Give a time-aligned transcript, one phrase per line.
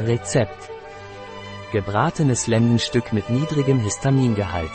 [0.00, 0.70] Rezept.
[1.72, 4.70] Gebratenes Lendenstück mit niedrigem Histamingehalt.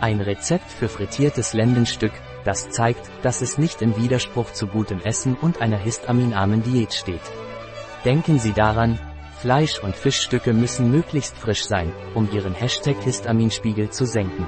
[0.00, 2.12] Ein Rezept für frittiertes Lendenstück,
[2.42, 7.20] das zeigt, dass es nicht im Widerspruch zu gutem Essen und einer histaminarmen Diät steht.
[8.06, 8.98] Denken Sie daran,
[9.38, 14.46] Fleisch- und Fischstücke müssen möglichst frisch sein, um Ihren Hashtag Histaminspiegel zu senken.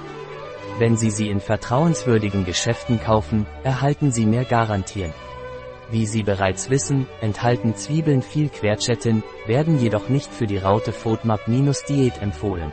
[0.79, 5.13] Wenn Sie sie in vertrauenswürdigen Geschäften kaufen, erhalten Sie mehr garantieren.
[5.91, 12.21] Wie Sie bereits wissen, enthalten Zwiebeln viel Quercetin, werden jedoch nicht für die Raute FODMAP-Diät
[12.21, 12.73] empfohlen.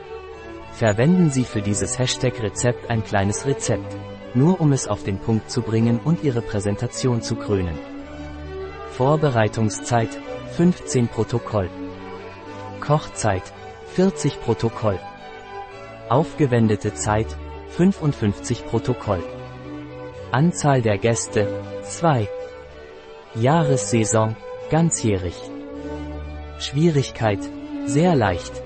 [0.73, 3.95] Verwenden Sie für dieses Hashtag-Rezept ein kleines Rezept,
[4.33, 7.77] nur um es auf den Punkt zu bringen und Ihre Präsentation zu krönen.
[8.91, 10.09] Vorbereitungszeit
[10.57, 11.69] 15 Protokoll.
[12.81, 13.43] Kochzeit
[13.93, 14.99] 40 Protokoll.
[16.09, 17.27] Aufgewendete Zeit
[17.69, 19.23] 55 Protokoll.
[20.31, 22.27] Anzahl der Gäste 2.
[23.35, 24.37] Jahressaison
[24.69, 25.35] ganzjährig.
[26.57, 27.39] Schwierigkeit
[27.85, 28.63] sehr leicht.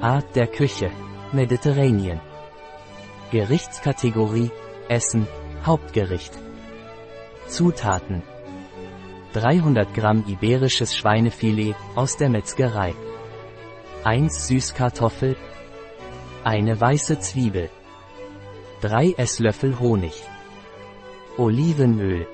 [0.00, 0.90] Art der Küche
[1.32, 2.20] Mediterranean.
[3.32, 4.52] Gerichtskategorie
[4.88, 5.26] Essen
[5.64, 6.32] Hauptgericht.
[7.48, 8.22] Zutaten
[9.32, 12.94] 300 Gramm iberisches Schweinefilet aus der Metzgerei.
[14.04, 15.36] 1 Süßkartoffel.
[16.44, 17.68] Eine weiße Zwiebel.
[18.82, 20.22] 3 Esslöffel Honig.
[21.36, 22.28] Olivenöl.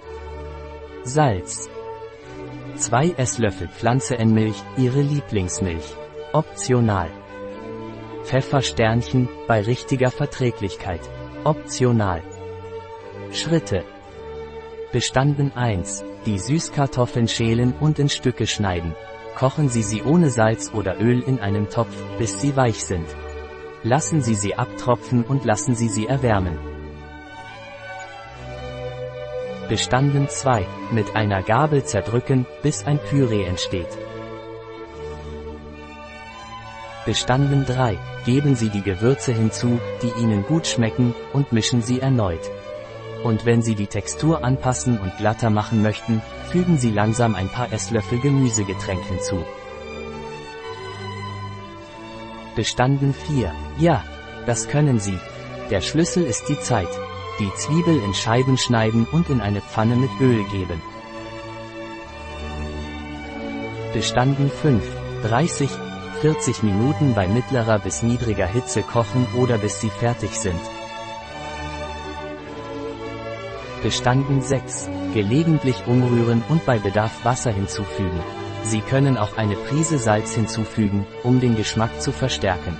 [1.05, 1.69] Salz.
[2.77, 5.97] 2 Esslöffel Pflanzenmilch, Ihre Lieblingsmilch.
[6.33, 7.11] Optional.
[8.23, 11.01] Pfeffersternchen, bei richtiger Verträglichkeit.
[11.43, 12.23] Optional.
[13.33, 13.83] Schritte.
[14.93, 16.05] Bestanden 1.
[16.25, 18.95] Die Süßkartoffeln schälen und in Stücke schneiden.
[19.35, 23.09] Kochen Sie sie ohne Salz oder Öl in einem Topf, bis sie weich sind.
[23.83, 26.72] Lassen Sie sie abtropfen und lassen Sie sie erwärmen.
[29.73, 30.67] Bestanden 2.
[30.91, 33.89] Mit einer Gabel zerdrücken, bis ein Püree entsteht.
[37.07, 37.99] Bestanden 3.
[38.27, 42.51] Geben Sie die Gewürze hinzu, die Ihnen gut schmecken, und mischen Sie erneut.
[43.25, 46.21] Und wenn Sie die Textur anpassen und glatter machen möchten,
[46.51, 49.43] fügen Sie langsam ein paar Esslöffel Gemüsegetränk hinzu.
[52.55, 53.51] Bestanden 4.
[53.79, 54.05] Ja,
[54.45, 55.19] das können Sie.
[55.71, 56.91] Der Schlüssel ist die Zeit.
[57.39, 60.83] Die Zwiebel in Scheiben schneiden und in eine Pfanne mit Öl geben.
[63.95, 64.83] Bestanden 5.
[65.23, 65.71] 30,
[66.21, 70.61] 40 Minuten bei mittlerer bis niedriger Hitze kochen oder bis sie fertig sind.
[73.83, 74.89] Bestanden 6.
[75.15, 78.21] Gelegentlich umrühren und bei Bedarf Wasser hinzufügen.
[78.63, 82.79] Sie können auch eine Prise Salz hinzufügen, um den Geschmack zu verstärken.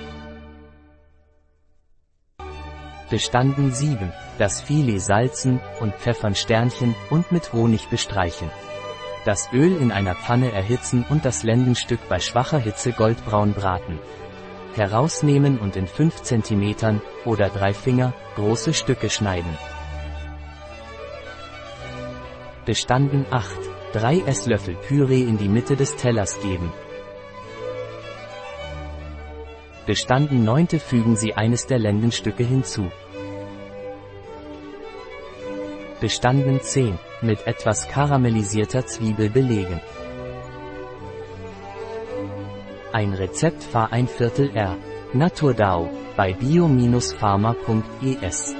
[3.13, 4.11] Bestanden 7.
[4.39, 8.49] Das Filet salzen und pfeffern Sternchen und mit Honig bestreichen.
[9.23, 13.99] Das Öl in einer Pfanne erhitzen und das Lendenstück bei schwacher Hitze goldbraun braten.
[14.73, 19.59] Herausnehmen und in 5 cm oder 3 Finger große Stücke schneiden.
[22.65, 23.55] Bestanden 8.
[23.93, 26.73] 3 Esslöffel Püree in die Mitte des Tellers geben.
[29.85, 30.79] Bestanden 9.
[30.79, 32.89] Fügen Sie eines der Lendenstücke hinzu.
[35.99, 36.97] Bestanden 10.
[37.21, 39.81] Mit etwas karamellisierter Zwiebel belegen.
[42.93, 44.77] Ein Rezept Fahr ein Viertel R.
[45.11, 48.55] Naturdau bei bio-pharma.es